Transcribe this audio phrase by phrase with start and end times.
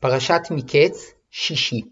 [0.00, 1.82] פרשת מקץ, שישי.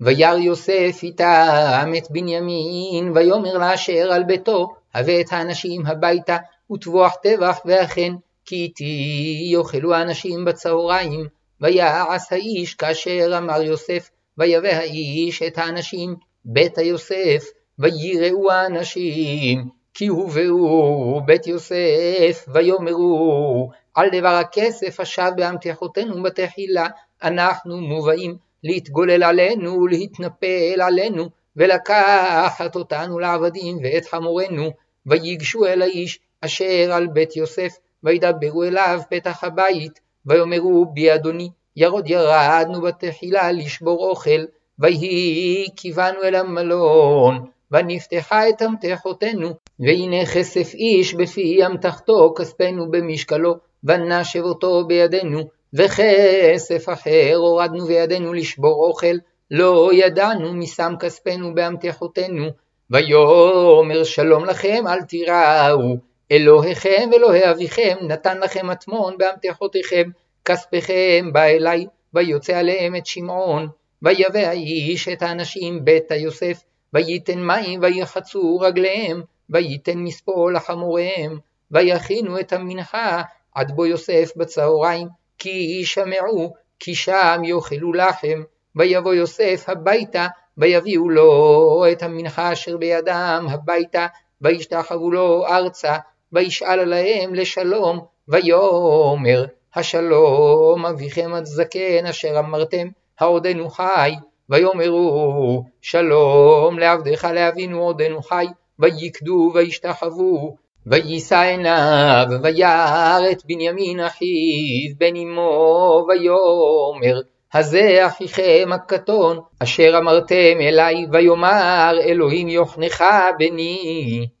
[0.00, 6.36] וירא יוסף איתם את בנימין, ויאמר לאשר על ביתו, הבא את האנשים הביתה,
[6.72, 8.12] וטבוח טבח, ואכן,
[8.44, 11.26] כי איתי יאכלו האנשים בצהריים.
[11.60, 17.44] ויעש האיש כאשר אמר יוסף, ויבא האיש את האנשים בית היוסף,
[17.78, 26.86] ויראו האנשים, כי הובאו בית יוסף, ויאמרו על דבר הכסף השב באמתחותינו בתחילה,
[27.24, 34.70] אנחנו מובאים להתגולל עלינו ולהתנפל עלינו, ולקחת אותנו לעבדים ואת חמורנו,
[35.06, 42.10] ויגשו אל האיש אשר על בית יוסף, וידברו אליו פתח הבית, ויאמרו בי אדוני, ירוד
[42.10, 44.44] ירדנו בתחילה לשבור אוכל,
[44.78, 49.48] ויהי כיוונו אל המלון, ונפתחה את אמתחותינו,
[49.80, 53.54] והנה כסף איש בפי אמתחתו, כספנו במשקלו,
[53.84, 55.40] ונשב אותו בידינו,
[55.74, 59.16] וכסף אחר הורדנו בידינו לשבור אוכל,
[59.50, 62.48] לא ידענו משם כספנו באמתחותינו.
[62.90, 65.96] ויאמר שלום לכם אל תיראו,
[66.32, 70.10] אלוהיכם ואלוהי אביכם נתן לכם מטמון באמתחותיכם,
[70.44, 73.68] כספכם בא אלי, ויוצא עליהם את שמעון,
[74.02, 81.38] ויבא האיש את האנשים בית היוסף, וייתן מים ויחצו רגליהם, וייתן מספול לחמוריהם,
[81.70, 83.22] ויכינו את המנחה
[83.54, 88.42] עד בו יוסף בצהריים, כי ישמעו, כי שם יאכלו לחם.
[88.76, 90.26] ויבוא יוסף הביתה,
[90.58, 94.06] ויביאו לו את המנחה אשר בידם הביתה,
[94.40, 95.96] וישתחוו לו ארצה,
[96.32, 102.88] וישאל עליהם לשלום, ויאמר השלום אביכם עד זקן אשר אמרתם
[103.20, 104.14] העודנו חי,
[104.50, 108.46] ויאמרו שלום לעבדך לאבינו עודנו חי,
[108.78, 117.20] ויקדו וישתחוו, ויישא עיניו, וירא את בנימין אחיו בן אמו, ויאמר
[117.54, 123.04] הזה אחיכם הקטון, אשר אמרתם אלי, ויאמר אלוהים יוחנך
[123.38, 124.26] בני.